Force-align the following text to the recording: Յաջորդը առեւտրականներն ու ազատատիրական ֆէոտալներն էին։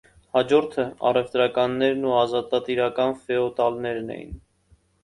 Յաջորդը 0.37 0.85
առեւտրականներն 1.09 2.09
ու 2.09 2.17
ազատատիրական 2.23 3.17
ֆէոտալներն 3.23 4.13
էին։ 4.19 4.37